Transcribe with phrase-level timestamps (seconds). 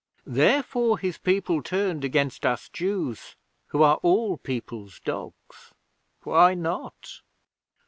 [0.25, 3.35] Therefore his people turned against us Jews,
[3.67, 5.73] who are all people's dogs.
[6.23, 7.21] Why not?